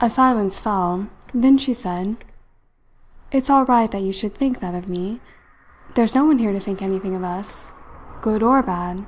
A 0.00 0.10
silence 0.10 0.58
fell. 0.58 1.06
Then 1.32 1.56
she 1.56 1.72
said: 1.72 2.16
"It's 3.30 3.48
all 3.48 3.64
right 3.64 3.88
that 3.92 4.02
you 4.02 4.10
should 4.10 4.34
think 4.34 4.58
that 4.58 4.74
of 4.74 4.88
me. 4.88 5.20
There's 5.94 6.16
no 6.16 6.24
one 6.24 6.38
here 6.38 6.50
to 6.52 6.58
think 6.58 6.82
anything 6.82 7.14
of 7.14 7.22
us, 7.22 7.72
good 8.22 8.42
or 8.42 8.60
bad." 8.60 9.06